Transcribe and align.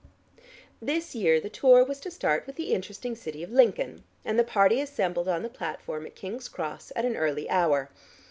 This 0.81 1.13
year 1.13 1.39
the 1.39 1.47
tour 1.47 1.83
was 1.85 1.99
to 1.99 2.09
start 2.09 2.47
with 2.47 2.55
the 2.55 2.73
interesting 2.73 3.15
city 3.15 3.43
of 3.43 3.51
Lincoln 3.51 4.03
and 4.25 4.39
the 4.39 4.43
party 4.43 4.81
assembled 4.81 5.27
on 5.27 5.43
the 5.43 5.47
platform 5.47 6.07
at 6.07 6.15
King's 6.15 6.47
Cross 6.49 6.91
at 6.95 7.05
an 7.05 7.15
early 7.15 7.47
hour. 7.51 7.91